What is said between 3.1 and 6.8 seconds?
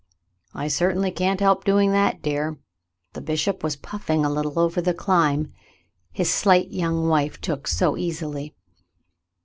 The bishop was puffing a little over the climb his slight